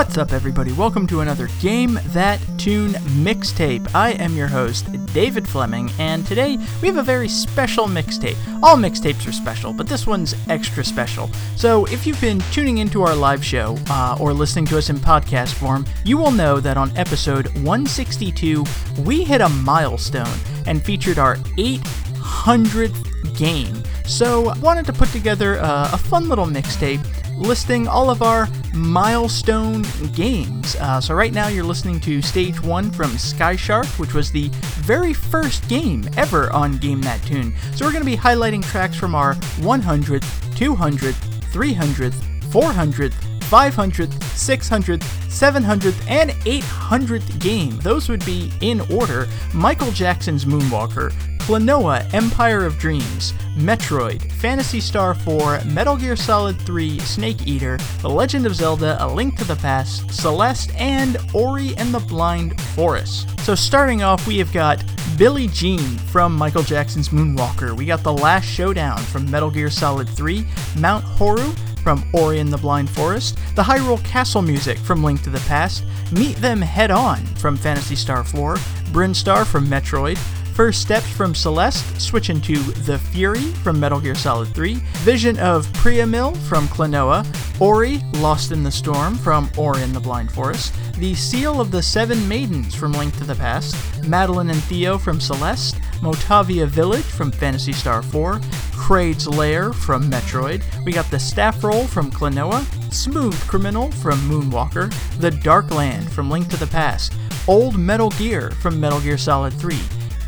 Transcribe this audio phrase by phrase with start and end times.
[0.00, 0.72] What's up, everybody?
[0.72, 2.92] Welcome to another Game That Tune
[3.22, 3.94] mixtape.
[3.94, 8.38] I am your host, David Fleming, and today we have a very special mixtape.
[8.62, 11.28] All mixtapes are special, but this one's extra special.
[11.54, 14.96] So, if you've been tuning into our live show uh, or listening to us in
[14.96, 18.64] podcast form, you will know that on episode 162,
[19.00, 23.82] we hit a milestone and featured our 800th game.
[24.06, 28.48] So, I wanted to put together uh, a fun little mixtape listing all of our
[28.74, 29.84] milestone
[30.14, 30.76] games.
[30.76, 34.48] Uh, so, right now, you're listening to Stage 1 from Sky Shark, which was the
[34.82, 37.54] very first game ever on Game That Tune.
[37.74, 40.20] So, we're going to be highlighting tracks from our 100th,
[40.54, 41.14] 200th,
[41.52, 42.14] 300th,
[42.50, 43.14] 400th,
[43.50, 47.78] 500th, 600th, 700th, and 800th game.
[47.80, 55.14] Those would be in order Michael Jackson's Moonwalker, Klonoa Empire of Dreams, Metroid, Phantasy Star
[55.14, 59.56] 4, Metal Gear Solid 3, Snake Eater, The Legend of Zelda A Link to the
[59.56, 63.40] Past, Celeste, and Ori and the Blind Forest.
[63.40, 64.84] So, starting off, we have got
[65.16, 67.76] Billie Jean from Michael Jackson's Moonwalker.
[67.76, 70.46] We got The Last Showdown from Metal Gear Solid 3,
[70.78, 75.30] Mount Horu from Ori and the Blind Forest, the Hyrule Castle music from Link to
[75.30, 78.56] the Past, Meet Them Head On from Phantasy Star 4,
[78.92, 80.18] Brinstar from Metroid,
[80.60, 85.72] First Steps from Celeste, switching to The Fury from Metal Gear Solid 3, Vision of
[85.72, 87.24] Priamil from Klonoa,
[87.58, 91.82] Ori, Lost in the Storm from Ori in the Blind Forest, The Seal of the
[91.82, 93.74] Seven Maidens from Link to the Past,
[94.06, 98.38] Madeline and Theo from Celeste, Motavia Village from Phantasy Star 4,
[98.72, 104.92] Kraid's Lair from Metroid, we got the Staff Roll from Klonoa, Smooth Criminal from Moonwalker,
[105.20, 107.14] The Dark Land from Link to the Past,
[107.48, 109.78] Old Metal Gear from Metal Gear Solid 3,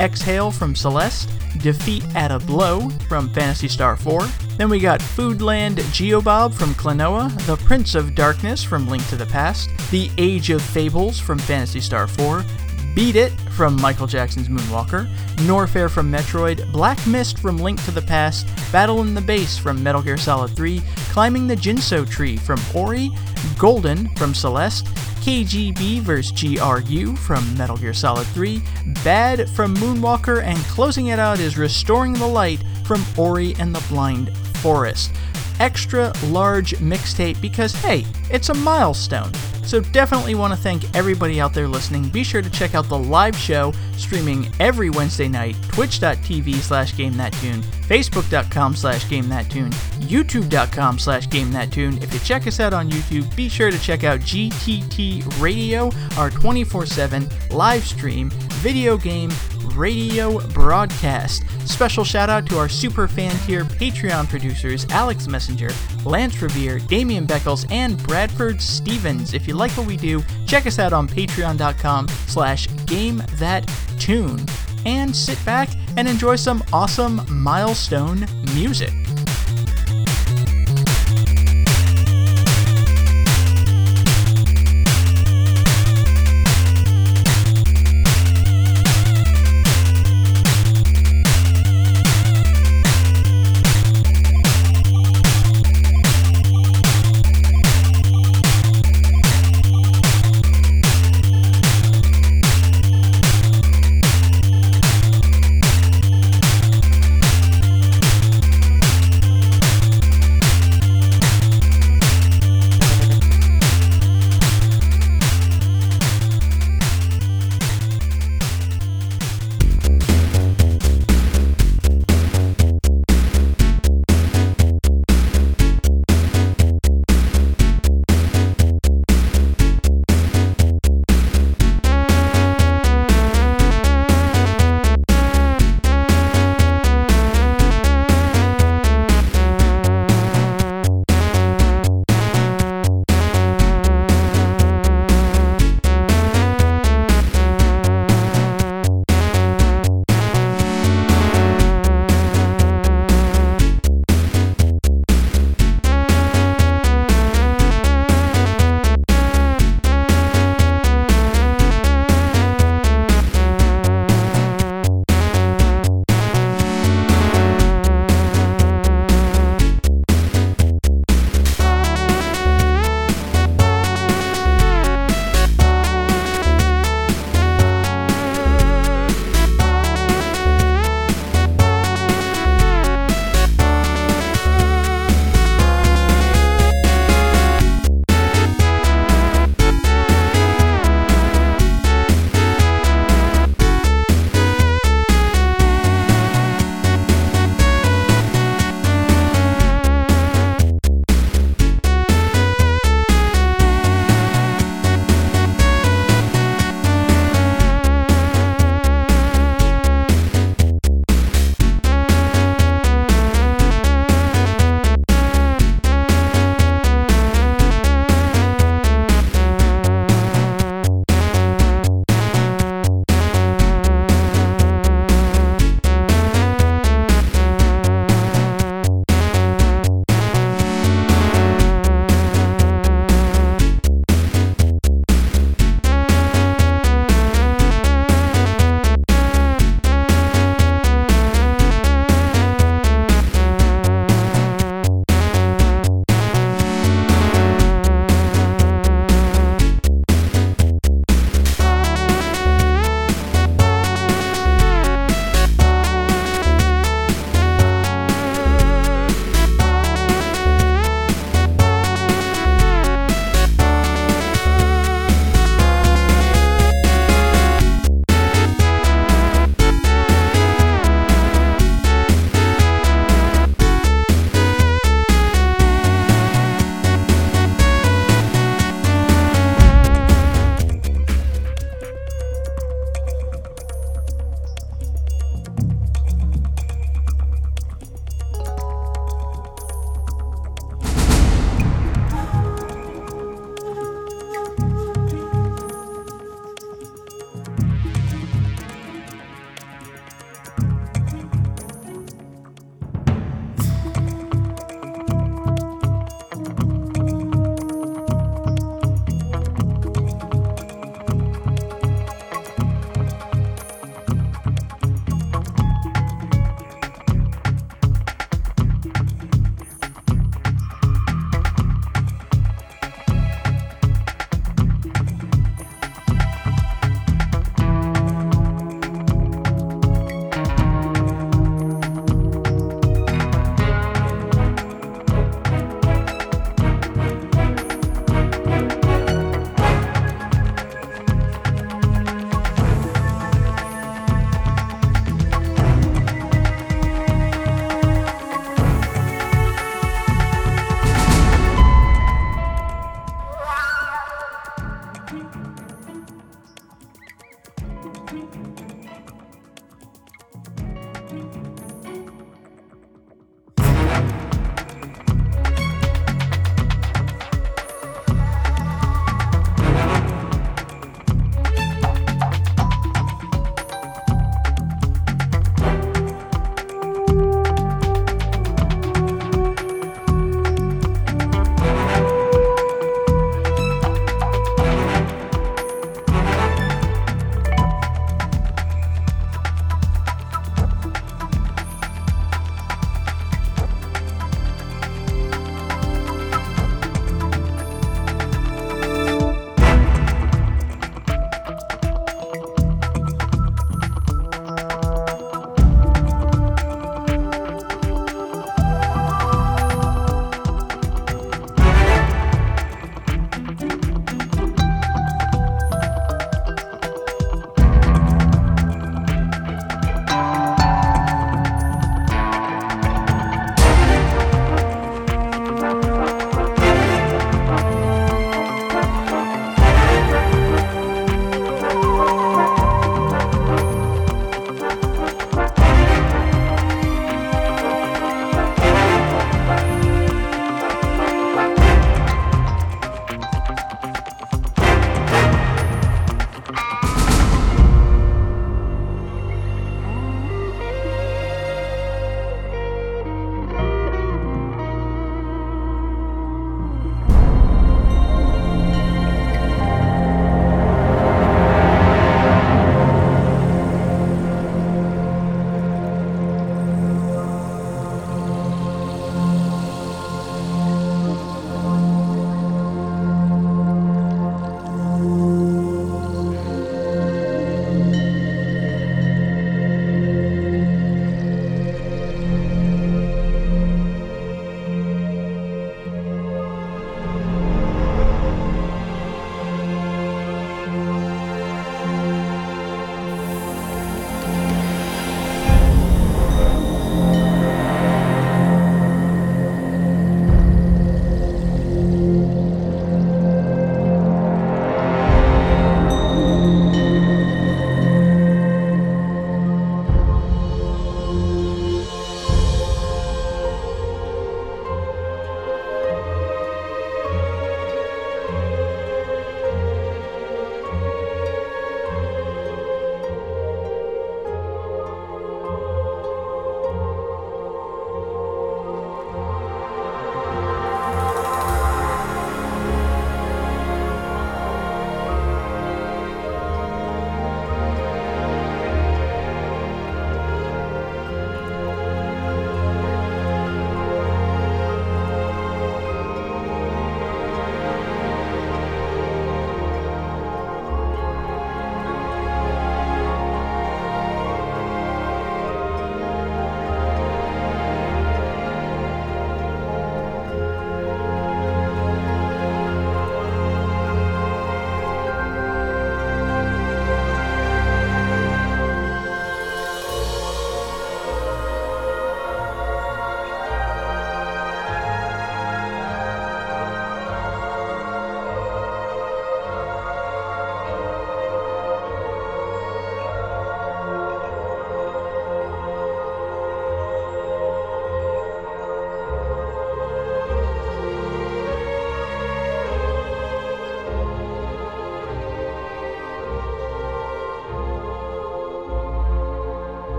[0.00, 4.22] Exhale from Celeste, Defeat at a Blow from Phantasy Star 4.
[4.56, 9.26] Then we got Foodland Geobob from Klonoa, The Prince of Darkness from Link to the
[9.26, 12.42] Past, The Age of Fables from Phantasy Star 4,
[12.94, 15.08] Beat It from Michael Jackson's Moonwalker,
[15.46, 19.82] Norfair from Metroid, Black Mist from Link to the Past, Battle in the Base from
[19.82, 20.80] Metal Gear Solid 3,
[21.10, 23.10] Climbing the Ginso Tree from Ori,
[23.58, 24.86] Golden from Celeste,
[25.20, 26.32] KGB vs.
[26.32, 28.60] GRU from Metal Gear Solid 3,
[29.04, 33.84] Bad from Moonwalker, and closing it out is Restoring the Light from Ori and the
[33.88, 35.12] Blind Forest.
[35.58, 39.32] Extra large mixtape because, hey, it's a milestone.
[39.70, 42.08] So definitely want to thank everybody out there listening.
[42.08, 47.12] Be sure to check out the live show streaming every Wednesday night, twitch.tv slash game
[47.12, 52.02] gamethattune, facebook.com slash game gamethattune, youtube.com slash game gamethattune.
[52.02, 55.84] If you check us out on YouTube, be sure to check out GTT Radio,
[56.16, 59.30] our 24-7 live stream video game
[59.74, 61.44] radio broadcast.
[61.66, 65.70] Special shout out to our super fan tier Patreon producers Alex Messenger,
[66.04, 69.34] Lance Revere, Damian Beckles, and Bradford Stevens.
[69.34, 74.44] If you like what we do, check us out on patreon.com slash game that tune
[74.86, 78.92] and sit back and enjoy some awesome milestone music.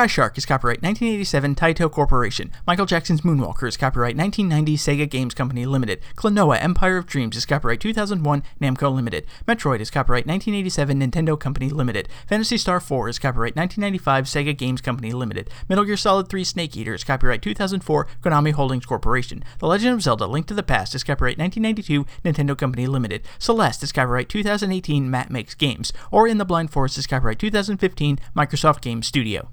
[0.00, 2.50] Sky Shark is copyright 1987 Taito Corporation.
[2.66, 6.00] Michael Jackson's Moonwalker is copyright 1990 Sega Games Company Limited.
[6.16, 9.26] Klonoa Empire of Dreams is copyright 2001 Namco Limited.
[9.46, 12.08] Metroid is copyright 1987 Nintendo Company Limited.
[12.26, 15.50] Phantasy Star 4 is copyright 1995 Sega Games Company Limited.
[15.68, 19.44] Metal Gear Solid 3 Snake Eater is copyright 2004 Konami Holdings Corporation.
[19.58, 23.20] The Legend of Zelda Link to the Past is copyright 1992 Nintendo Company Limited.
[23.38, 25.92] Celeste is copyright 2018 Matt Makes Games.
[26.10, 29.50] Ori and the Blind Forest is copyright 2015 Microsoft Game Studio.